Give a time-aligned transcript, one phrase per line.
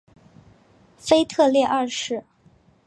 [0.97, 2.25] 腓特烈二世。